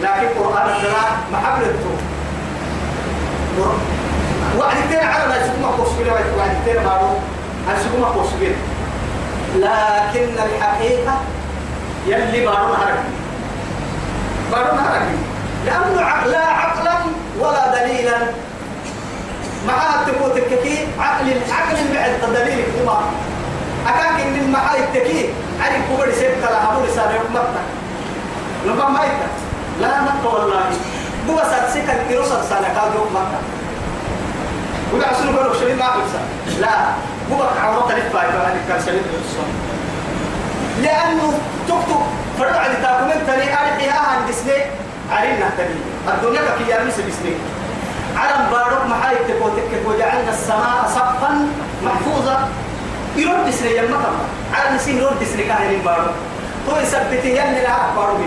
[0.00, 1.96] لكن قرآن الدلاء محبلته
[4.58, 7.08] وعد كتير على ما يسمى قصبين وعد كتير بارو
[7.68, 8.54] هنسمى قصبين
[9.56, 11.14] لكن الحقيقة
[12.06, 13.04] يلي بارو هرقي
[14.52, 15.14] بارو هرقي
[15.66, 16.94] لأنه لا عقلا
[17.40, 18.16] ولا دليلا.
[19.68, 22.96] معاه تقول تككي عقل عقل بعد دليل هو
[23.86, 25.28] أكاك إن المعاه التكي
[25.62, 27.62] عارف كبر سبت لا أبو يوم مكة
[28.66, 29.28] لما ما يتا
[29.80, 30.60] لا مكة والله.
[31.26, 33.38] بو بس أتسكت كيلو سنة قال يوم مكة
[34.94, 36.74] ولا عشان يقولوا شريط ما بلسا لا.
[37.30, 39.02] بو بك عورة تلفا يبقى هذه كان شريط
[40.82, 41.32] لأنه
[41.68, 42.00] تكتب
[42.38, 44.62] فرد على تاكمنت لي أرحي أهل دسني
[45.12, 45.74] عرينا تاني
[46.08, 47.34] الدنيا كي يرمس بسني.
[48.16, 51.48] علم بارك محاي تكوتك وجعلنا السماء سقفا
[51.84, 52.48] محفوظا.
[53.16, 56.14] يرد يما كما على نسيه يرد دسني كاهلين بارك
[56.66, 58.20] تو يثبته يلي لا بارك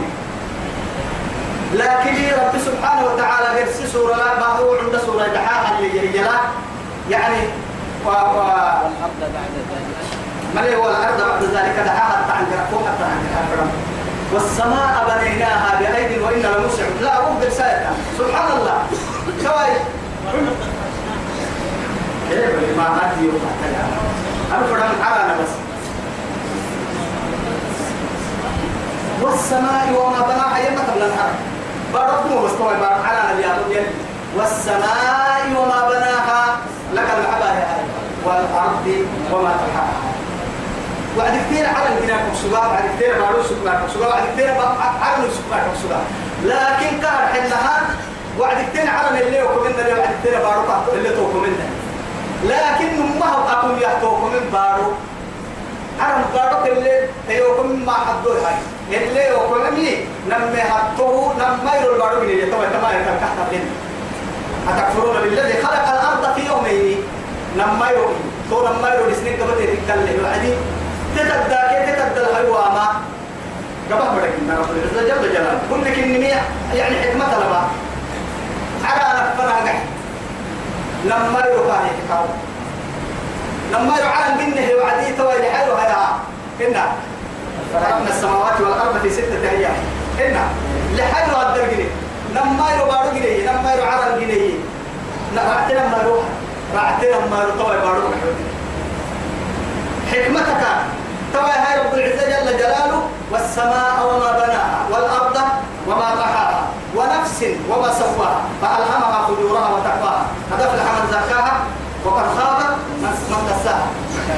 [1.74, 6.22] لكن رب سبحانه وتعالى قرس سورة لا ما هو عند سورة دحاها اللي
[7.10, 7.38] يعني
[8.06, 9.96] و و والأرض بعد ذلك
[10.56, 13.18] ملي هو الأرض بعد ذلك؟ دحاها حتى عن كرفوم حتى عن
[13.50, 13.72] كرفوم
[14.34, 16.98] والسماء بنيناها بأيد وإنا لموسعون.
[17.02, 17.12] لا
[17.48, 18.78] رسالة سبحان الله.
[19.44, 19.74] شوي
[22.30, 23.42] كيف ما هدي يوم
[24.52, 25.50] أنا فرحان على بس.
[29.22, 31.36] والسماء وما بناها يما قبل الحرب.
[31.94, 33.06] باركم مستوى بارك.
[33.06, 33.86] على اليابون
[34.38, 36.58] والسماء وما بناها
[36.94, 37.68] لك العباية
[38.26, 38.88] والأرض
[39.32, 40.02] وما تحاها
[41.18, 44.50] وعد كثير على الجناح سبا وعد كثير مارو سبا سبا وعد كثير
[45.02, 46.00] على سبا سبا
[46.44, 47.82] لكن كار حلها
[48.40, 50.62] وعد كثير على اللي وكمنا اللي وعد كثير بارو
[50.94, 51.68] اللي توكمنا
[52.44, 54.92] لكن ما هو أكون يحتوكم من بارو
[56.00, 58.56] عرم بارو اللي تيوكم ما حدو هاي.
[58.98, 63.64] اللي وكمني نمي حطوه نمي يرو بارو من اللي توا تما يتكحت بين
[64.70, 66.98] أتكفرون بالذي خلق الأرض في يومين.
[67.58, 68.10] نمي يرو
[68.50, 70.54] تو نمي يرو لسنين قبل تتكلم وعدي
[71.16, 72.88] تتبدا كي تتبدا الحيوامة
[73.92, 75.60] قبل بدك من رب العزة جل جلاله.
[75.72, 76.30] كل إني
[76.74, 77.62] يعني حكمة لبا.
[78.86, 79.82] على نفنا قح
[81.06, 82.26] لما يروح يتكاو
[83.74, 86.20] لما يعلم منه وعدي توي لحاله هيا
[86.68, 86.86] إنا
[87.74, 89.76] خلقنا السماوات والأرض في ستة أيام
[90.20, 90.44] إنا
[90.98, 91.90] لحاله الدر جنيه
[92.36, 94.54] لما يروح بارو جنيه لما عرم جنيه
[95.38, 96.24] رعتنا ما يروح
[96.76, 98.02] رعتنا ما يروح توي بارو
[100.12, 100.64] حكمتك
[101.34, 105.38] توا هاي رب العزة جل جلاله والسماء وما بناها والأرض
[105.88, 106.55] وما طحاها
[107.44, 108.42] ونفس وما سواها.
[108.62, 110.26] فألهمها فجورها وتقواها.
[110.52, 111.54] قد أفلح من زكاها
[112.06, 112.60] وقد خاب
[113.02, 113.88] من من دساها.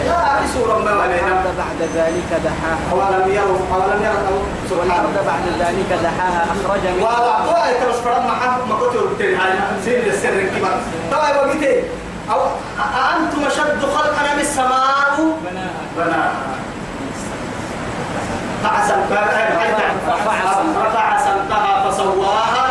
[0.06, 2.78] لا في سورة ما والأرض بعد ذلك دحاها.
[2.92, 6.46] أولم يروا أولم يروا سبحان بعد ذلك دحاها.
[6.54, 7.08] أخرج منها.
[7.08, 8.36] ولا طوع تبص فرد ما
[8.70, 9.54] ما كنت قلت هاي
[9.86, 10.74] سير السر كبر
[11.12, 11.84] طوع وقتي
[12.32, 12.42] أو
[13.16, 15.38] أنتم أشد خلقا من السماء؟
[15.98, 16.32] بناها
[20.78, 22.68] رفع سمكها فسواها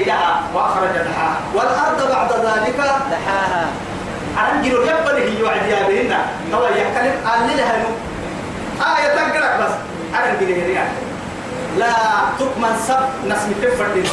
[0.00, 2.76] ليلها وأخرج دحاها والأرض بعد ذلك
[3.10, 3.66] دحاها.
[4.52, 6.12] أنجل يبقى هي وعد يا بهن.
[6.54, 7.88] هو يتكلم قال لها نو
[8.96, 9.72] آية تقرأ بس.
[10.14, 10.84] أنجل هي
[11.78, 11.92] لا
[12.38, 14.04] تكمن سب نسمي تفر دين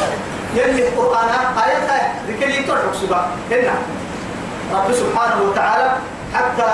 [0.54, 1.28] يلي القرآن
[1.66, 3.26] آية ذكري ترحب سبا.
[3.50, 3.74] هنا.
[4.72, 5.90] رب سبحانه وتعالى
[6.34, 6.72] حتى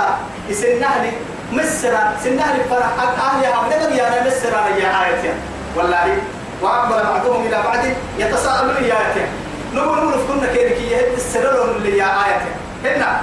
[0.48, 1.12] يسنهلي
[1.53, 2.90] مسرا سنهلي فرح.
[2.98, 5.35] أهلها من أنا مسرا يا آية.
[5.77, 6.16] والله
[6.64, 7.79] وأقبل بعضهم إلى بعض
[8.18, 9.29] يتساءلون يا آية
[9.74, 12.40] نقول نقول كنا كيرك يهد السرلون اللي يا آية.
[12.85, 13.20] هنا.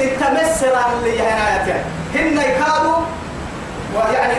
[0.00, 1.84] انت مسرا اللي هنا آية.
[2.14, 2.96] هنا يكادوا.
[3.94, 4.34] ويعني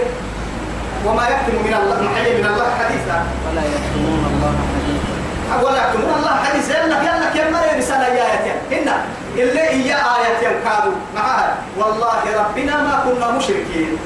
[1.05, 3.25] وما يكتم من الله محي من الله حديثا.
[3.47, 5.67] ولا يكتمون الله حديثا.
[5.67, 6.73] ولا يكتمون الله حديثا.
[6.77, 8.61] يلا يلا يا مريم رسالة يا آية.
[8.71, 9.05] هنا.
[9.35, 11.55] اللي هي آية كادوا معها.
[11.77, 13.97] والله ربنا ما كنا مشركين.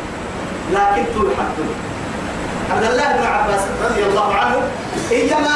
[0.72, 1.91] لكن تلحقوا
[2.72, 4.58] عبد الله بن عباس رضي الله عنه
[5.12, 5.56] إيما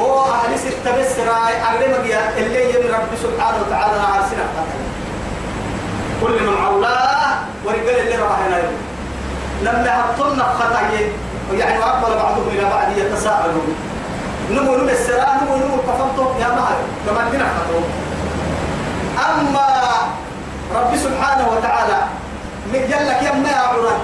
[0.00, 2.04] هو أهل ستة بسرى أغلب
[2.38, 4.44] اللي يم رب سبحانه وتعالى عارسنا.
[6.22, 8.62] كل من عولاه ورجال اللي راه هنا
[9.62, 11.12] لما هبطلنا خطأي
[11.58, 13.74] يعني وأقبل بعضهم إلى بعض يتساءلون.
[14.50, 17.80] نمو نمو السراء نمو نمو كفمتو يا مهر كما دينا خطو
[19.30, 19.68] أما
[20.74, 21.98] رب سبحانه وتعالى
[22.72, 24.00] من جلك يا عران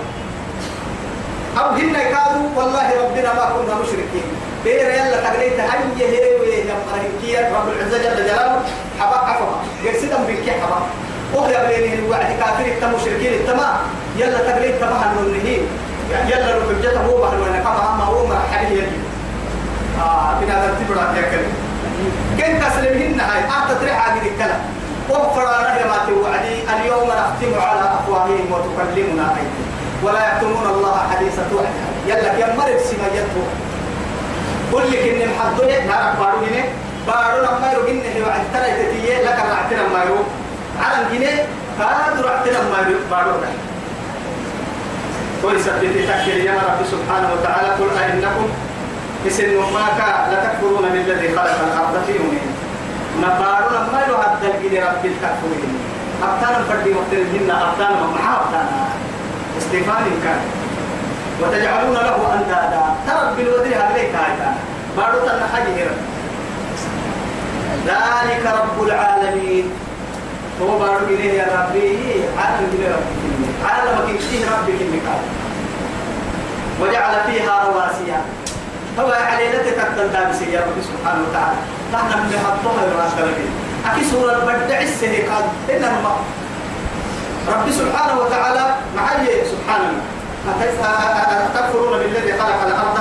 [1.59, 4.27] أو هن كانوا والله ربنا ما كنا مشركين.
[4.65, 8.63] بير يلا تقريت هي هي ويا مرهكية رب العزة جل جلاله
[9.01, 9.57] حبا عفوا.
[9.85, 10.79] يرسدم بك حبا.
[11.35, 13.77] وهي بينه الوعد كافر التم مشركين التمام
[14.17, 15.59] يلا تقريت تمام النهي
[16.31, 18.83] يلا لو حجته هو بحر وأنا كما هم هو ما يدي
[20.01, 21.53] آه بنا تبرع يا كريم
[22.39, 24.61] كن تسلمهن هاي؟ أتتريح هذه الكلام.
[25.11, 29.74] وفر له ما توعدي اليوم نختم على أفواههم وتكلمنا أيديهم
[30.05, 31.75] ولا يكتمون الله حديث توعد.
[32.07, 33.37] يلا يا مرد سميته
[34.73, 36.65] كل كن محضوية نعرف بارو هنا.
[37.07, 37.83] بارو لما يرو.
[37.87, 40.21] هي وعد ترى تتيه لك رعتنا ما يرو.
[40.81, 41.33] على هنا
[41.79, 43.01] كاد رعتنا ما يرو.
[43.11, 43.33] بارو
[45.43, 47.69] كل سبت تكفير يا رب سبحانه وتعالى.
[47.79, 48.49] قل أئنكم
[49.27, 49.85] اسن ما
[50.33, 52.49] لتكفرون بالذي خلق الأرض في يومين.
[53.19, 54.17] نبارو لما يرو.
[54.17, 55.75] هذا الجن رب التكفرين.
[56.23, 58.84] أبتانا فردي وقت الجنة أبتانا محا أبتانا
[59.65, 60.43] استفان كان.
[61.41, 62.85] وتجعلون له أندادا.
[63.07, 64.51] ترى بالودر عليك هايتا
[64.97, 65.81] بارو تنحجي
[67.87, 69.67] ذلك رب العالمين.
[70.63, 72.23] هو بارو إليه يا ربي.
[72.39, 73.23] عالم إليه ربك
[73.65, 75.23] عالمك إليه ربك المكان
[76.81, 78.13] وجعل فيها رواسي
[79.01, 81.59] هو علينا تتقدم دابس يا رب سبحانه وتعالى.
[81.93, 83.33] نحن من حطوها يراسل
[83.87, 86.17] أكي سورة البدع السهي قال إنما
[87.49, 88.65] رب سبحانه وتعالى
[88.97, 89.93] معي سبحانه.
[91.55, 92.99] تكفرون بالذي خلق الأرض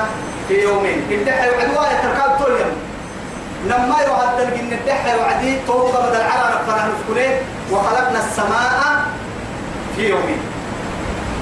[0.48, 1.00] في يومين.
[1.12, 2.76] الدحى وعدوا يتركاب طول يوم
[3.66, 7.32] لما يعد الجن الدحى وعدي توبة بدل على ربنا نفكره
[7.72, 9.06] وخلقنا السماء
[9.96, 10.42] في يومين.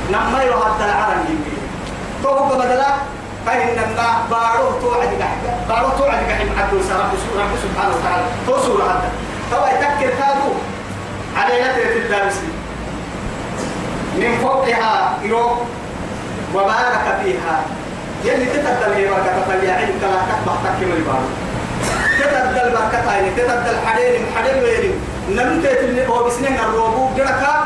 [0.10, 1.62] لما يعد العرب الجن.
[2.24, 2.84] توبة بدل
[3.46, 6.74] فإن الله بارو توعد قحبة بارو توعد قحب عبد
[7.42, 8.26] رب سبحانه وتعالى.
[8.48, 9.10] توصل هذا
[9.52, 10.52] طبعا يتكر كادو.
[11.38, 12.54] على نترة الدارسين
[14.16, 15.66] من فوقها يروق
[16.56, 17.62] وبارك فيها.
[18.26, 21.22] يلي تتبدل هي بركة فليعين كلا تكبح تكمل البار
[22.20, 24.94] تتبدل بركة هاي تتبدل حدين حدين ويري
[25.30, 27.66] نمتة اللي هو بسنين الروبو جركا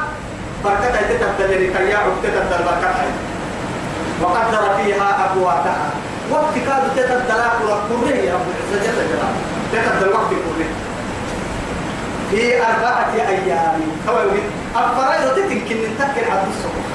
[0.63, 3.09] بركة هاي تتبدل يعني كيا تتبدل بركة هاي
[4.21, 5.89] وقدر فيها أقواتها
[6.31, 9.33] وقت كاد تتبدل أقوى كله يا رب العزة جل جلاله.
[9.73, 10.65] تتبدل وقت كله
[12.35, 13.81] في أربعة أيام.
[14.09, 14.39] هو يقول
[14.75, 16.85] الفرائض تتمكن أن تكن عبد الصبح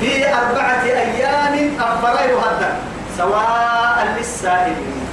[0.00, 2.76] في أربعة أيام الفرائض هذا
[3.18, 5.06] سواء للسائلين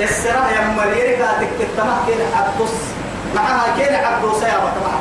[0.00, 2.70] السراء يا مريرك تكتمه كين عبدوس
[3.34, 4.94] معها كين عبدوس يا بطمع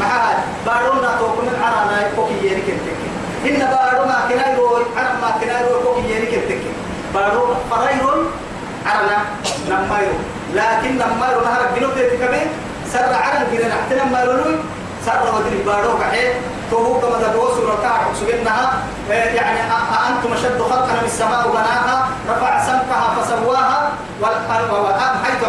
[0.00, 3.08] معها بارونا توكم العرانا كوكي يريك التكي
[3.50, 6.72] إن بارو ما كنا يروي عرب ما كنا يروي كوكي يريك التكي
[7.14, 8.26] بارو فرائض
[8.86, 9.18] عرنا
[9.68, 12.46] نما يروي لكن لما يروح نهر الجنوب تكمل
[12.92, 14.56] سر عرن كنا نحتنا ما يروي
[15.06, 16.32] سر ودري بارو كحيل
[16.70, 18.72] تو كما تدوس وركع سجنها
[19.10, 19.60] يعني
[20.08, 23.90] أنتم أشد خلقا من السماء بناها رفع سمكها فسواها.
[24.20, 25.42] والأرض حيث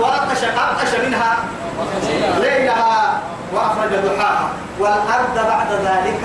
[0.00, 1.36] وأقش أقش منها
[2.40, 3.20] ليلها
[3.54, 4.48] وأخرج ضحاها.
[4.78, 6.20] والأرض بعد ذلك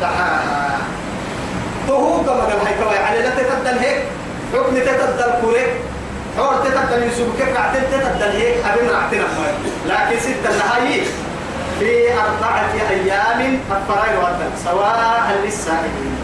[0.00, 0.78] دحاها.
[1.88, 4.04] تو كما قال هيك يعني لا تتبدل هيك
[4.54, 5.70] حكم تتبدل كوريك
[6.36, 9.22] حور تتبدل يسوق كيف رعتين تتبدل هيك أبين رعتين
[9.88, 11.02] لكن ستة النهاية
[11.80, 16.16] في أربعة أيام الفرائض والدم سواء للسائلين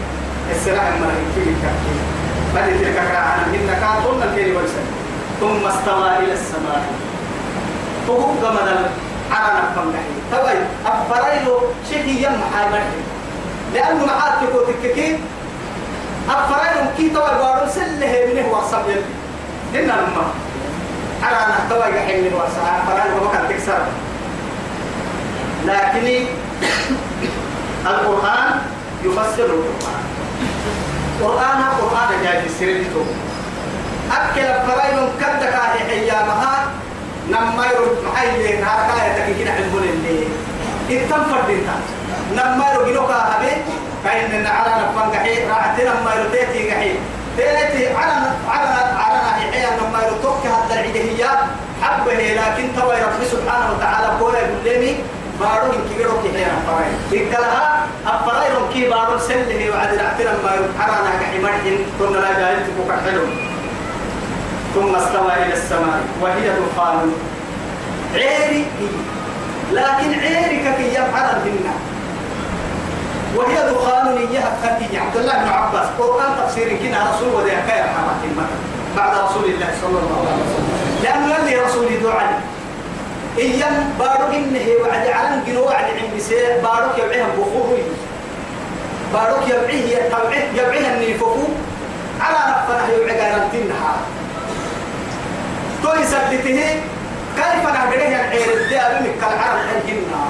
[0.51, 1.95] السراع المرهن في الكافي
[2.55, 4.85] بل تلك عن من كاتون الكيل والسن
[5.39, 6.83] ثم استوى إلى السماء
[8.07, 8.67] فهو قمد
[9.31, 10.53] على نفهم نحن توي
[10.93, 13.03] الفرائض شيء يمحى مرهن
[13.73, 15.17] لأنه معاد تكو تككي
[16.29, 18.85] الفرائض كي توي بارون سله منه وصب
[19.73, 20.33] يلي إن الماء
[21.23, 23.81] على نحتوي يحيي من وصب الفرائض وما كان تكسر.
[25.65, 26.25] لكن
[27.85, 28.49] القرآن
[29.03, 30.03] يفسر القرآن.
[31.21, 33.05] قرآن قرآن جاي سيرته.
[34.11, 35.55] أكل الفرائض كدك
[35.89, 36.65] أيامها
[37.29, 40.27] نما يرد محيي ناركا يتكين علمون اللي
[40.91, 41.75] اتنفر دينتا
[42.35, 43.51] نما يرد جنوكا هبي
[44.03, 46.95] فإن على نفن قحي راعتنا نما يرد تيتي قحي.
[47.37, 51.29] تيتي على على على نحيحيا نما يرد توكي هذا العيدهية
[51.81, 54.95] حبه لكن توي رب سبحانه وتعالى قوله يقول
[55.39, 61.11] بارو إن كبيرو كي هنا فراي إكلها أفراي كي بارو سله وعد رعتنا ما يحرنا
[61.21, 63.25] كحمرهن ثم لا جاهلت كحلو
[64.75, 67.11] ثم استوى إلى السماء وهي دخان
[68.13, 68.65] عيري
[69.71, 71.73] لكن عيري كي يفعل الهنا
[73.35, 75.87] وهي دخان إياها خديجة عبد الله بن عباس.
[75.99, 78.49] قرآن تفسير كنا رسول وذي حكاية حمات
[78.97, 80.67] بعد رسول الله صلى الله عليه وسلم.
[81.03, 82.37] لأنه الذي رسول دعاني
[83.37, 87.77] إيام بارو إنه وعد علم جنو وعد عند سير بارو يبعيها بخوه
[89.13, 91.47] بارو يبعيه يبعيه يبعيه النيفوكو
[92.21, 93.93] على نفنا يوعي تنها
[95.83, 96.59] تو يثبته
[97.37, 100.23] كيف نهدره العير الديال من كالعرب الهنا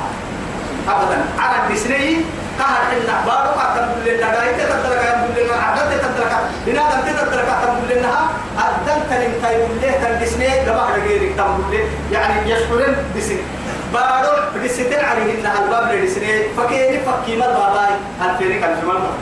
[0.90, 1.26] أبدا.
[1.40, 2.18] عرب بسني
[2.60, 6.34] قهر إن بارو قتم لنا دايت تدرك يم لنا عدد تدرك
[6.66, 8.14] بنا دم تدرك تم لنا
[8.60, 11.74] أدل تنم تايم له تن بسني لما هرجيرك تم
[12.12, 13.42] يعني يشعرن بسني
[13.94, 14.34] بارو
[14.66, 17.94] بسنتين عليه إن الباب لسني فكيني فكيم الباباي
[18.26, 19.14] الفيري كان مرة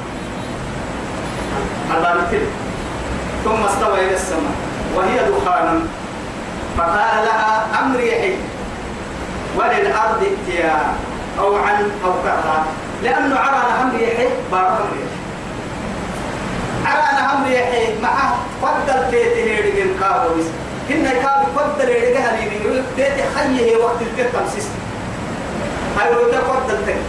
[1.98, 2.46] الباب التل
[3.46, 4.56] ثم استوى إلى السماء
[4.96, 5.88] وهي دخان
[6.78, 8.36] فقال لها أمري حي
[9.58, 10.76] وللأرض ائتيا
[11.40, 12.64] أو عن أو كرها
[13.04, 15.06] لأنه عرانا أمري حي بارك أمري
[16.86, 20.46] عرانا أمري حي معه فضل تيتي هيرجن كابوس
[20.90, 24.80] هن كابو فضل هيرجن هنيني تيتي خيه وقت الكتم سيستم
[26.00, 27.02] هاي روتا فضل تاني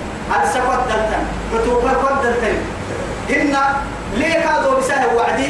[0.43, 2.59] ألسا فضل تاني رتوبة فضل تاني
[3.31, 3.57] هن
[4.17, 5.47] ليه كادو بسهل وعدي؟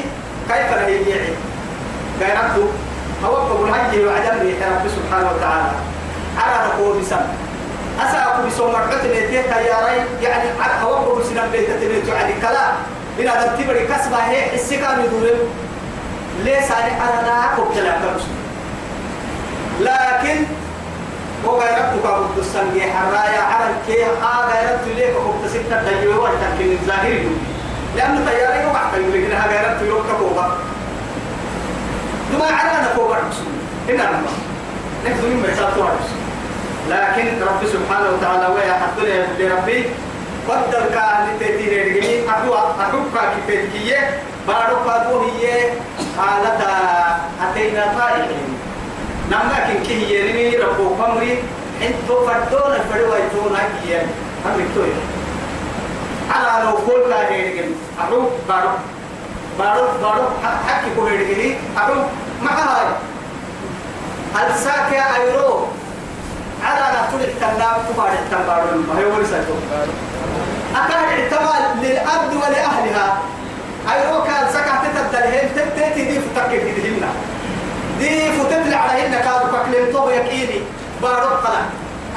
[0.49, 1.33] كيف لا يجيعي؟
[2.21, 2.69] غيرته
[3.23, 5.73] توقف الهجي وعدم رب سبحانه وتعالى.
[6.39, 7.17] على ركوب بسم
[8.01, 10.51] أسأكو بسوم مرحة نتيه تياري يعني
[10.83, 12.75] توقف بسنم بيت تبيت على كلام
[13.21, 15.39] إن هذا تبري كسبة هي السكان يدورم
[16.45, 18.03] ليس على على ناقب كلام
[19.81, 20.45] لكن
[21.47, 27.29] هو غيرتك أبو السنجي حرايا على الكي آه غيرت ليك أبو تسيطة ديوه والتنكين الظاهري
[27.97, 30.57] لأنه تياري وقعت يقول لك غيرت يوكا كوبا
[32.33, 34.31] ثم عنا فوق المسلمين هنا نما
[35.05, 35.85] نحن من بيساتوا
[36.89, 39.85] لكن رب سبحانه وتعالى ويا حدنا يا ربي
[40.49, 42.13] قدر كان تيتي رجلي.
[42.31, 43.97] أبو كاكي تيجي
[44.49, 45.71] بارو كابو هي
[46.19, 46.73] حالتا
[47.43, 48.59] أتينا طائعين.
[49.31, 51.39] نما كن كي يرمي ربو فمري
[51.83, 53.97] إنتو فردونا فدوا يتونا كي
[54.45, 54.93] هم يتوي
[56.31, 58.19] على لو كل كان رجلي أبو
[58.49, 58.71] بارو.
[59.59, 60.25] بارو بارو.
[60.43, 61.57] حكي كو رجلي.
[61.79, 61.95] أبو
[62.43, 62.87] ما هاي
[64.35, 65.67] هل ساكا أيرو؟
[66.65, 69.57] على نقول التنام تبارك التنبارون ما هي ورثته
[70.77, 73.19] أكاد اعتماد للأرض ولأهلها.
[73.93, 77.05] أيرو كان سكا تتدلهن تتتي دي فتكك دهن
[77.99, 80.61] دي فتتل عليهن كادو ككلم طوب يكيني.
[81.03, 81.63] بارو قلا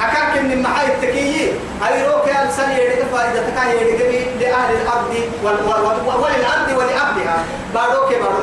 [0.00, 1.52] أكاك من محاي التكيي
[1.86, 5.12] أيرو كان سن يدك فائدة تكا يدك لأهل الأرض
[5.44, 7.44] وللأرض ولأهلها.
[7.74, 8.42] بارو كي بارو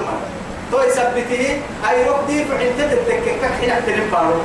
[0.72, 4.42] تو يثبته أيرو دي فعلت تتكك حين احترم بارو.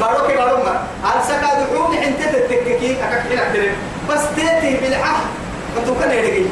[0.00, 0.74] بارو كي بارو ما
[1.04, 3.74] على سكا دحوم حين تتككي؟ أكاك حين احترم
[4.10, 5.26] بس تيتي بالعهد
[5.78, 6.46] أنتو كان يدك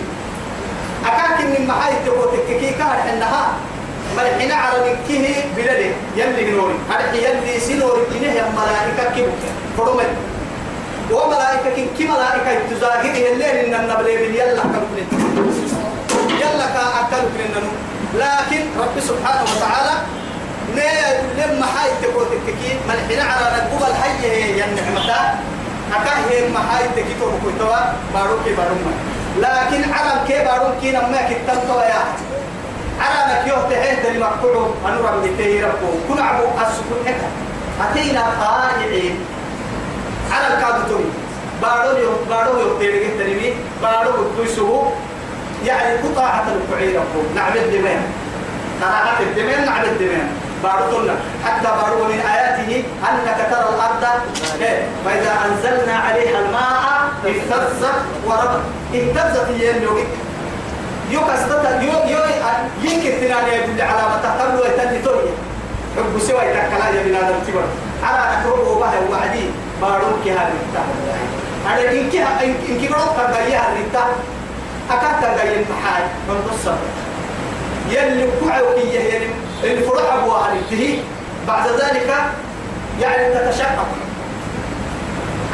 [1.06, 3.44] أكاك من محاي تككي كار إنها
[4.16, 5.90] ملحنا على نكيه بلده.
[6.16, 6.74] يلي نوري.
[6.90, 9.30] هذا يلي سنوري كنه يا ملائكة كم
[9.76, 10.10] فرمل
[11.10, 14.84] وملائكة كم كم ملائكة تزاهد الليل إن النبلي من يلا كم
[16.40, 17.70] يلا كأكل كننو
[18.14, 19.94] لكن رب سبحانه وتعالى
[21.38, 25.10] لما حاي تقول تككي ملحنا على نقوب الحي هي النعمة.
[25.92, 27.52] أكاه ما حاي تككي تقول
[28.14, 28.92] باروكي باروما
[29.38, 32.02] لكن على كي باروكي نما كتبتوا يا.
[33.28, 35.90] نك يوه تهيه دل مقطوع أنور من تهي ربو.
[36.08, 37.28] كن عبو السكون حكا
[37.90, 39.18] أتينا قائعين
[40.32, 41.04] على الكادتوي
[41.62, 44.82] بارو يوم بارو يوم تيري تريمي بارو بتوسو
[45.66, 47.20] يعني قطاعة الكعي ربو.
[47.34, 48.02] نعبد دمان
[48.82, 50.28] قراءة الدمان نعبد دمان
[50.62, 51.10] بارو
[51.44, 54.04] حتى بارو من آياته أنك ترى الأرض
[55.04, 56.84] فإذا أنزلنا عليها الماء
[57.26, 58.62] اهتزت وربت
[58.94, 60.04] اهتزت هي النوغي
[61.10, 62.20] يو كستة يو يو
[62.82, 65.30] يمكن تنادي يدل على ما تقبل ويتني توي
[65.96, 67.64] حب سوى يتكلا يا بلاد التبر
[68.04, 69.44] على أكرم وبه وعدي
[69.82, 70.82] بارون كي هذا الرتا
[71.66, 74.04] هذا إنك إنك بروك جاي الرتا
[74.90, 76.02] أكاد كان جاي المحاي.
[76.28, 76.78] من تصب
[77.90, 79.30] يلي كوعو كي يلي
[79.64, 80.98] الفرح أبو عليه
[81.48, 82.14] بعد ذلك
[83.00, 83.86] يعني تتشقق.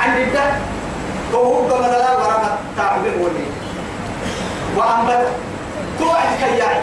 [0.00, 0.50] عن الدم
[1.32, 3.46] وهو كما لا ورمت تعبير ولي.
[4.76, 5.28] وأنبت.
[5.98, 6.80] توعد كياعي.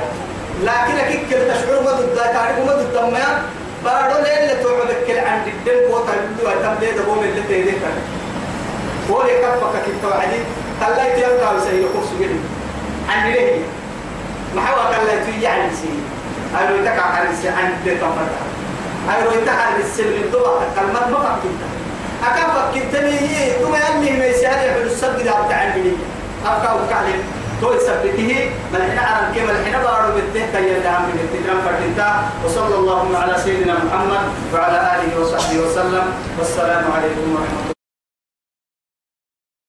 [0.63, 3.41] لكن كيك تشعر ما ضد تعرف ما ضد دميا
[3.83, 7.73] بارو ليلة توعد كل عن الدم بوتا اللي وتم ليه دبوم اللي
[9.11, 10.39] هو اللي كفك كيك توعدي.
[11.17, 12.39] يبقى وسيء خص جدي
[13.09, 13.59] عن ليه
[14.55, 15.69] ما هو خليت يعني
[16.59, 18.31] أيوة يتكع عن السي عن اللي تفرد
[19.13, 21.59] أيوة يتكع عن السلم الدواء كلمات ما فكرت.
[22.27, 23.17] أكفك كنتني
[23.61, 25.97] ثم يلي ما يسأل يحل السبب ده بتاع البنية
[26.45, 27.21] أفكار وكعلم
[27.61, 33.17] تو يثبته ملحنا عرم كما ملحنا بارو بته كي يدعم من التجرم فردتا وصلى الله
[33.17, 34.23] على سيدنا محمد
[34.53, 36.05] وعلى آله وصحبه وسلم.
[36.39, 37.72] والسلام عليكم ورحمة الله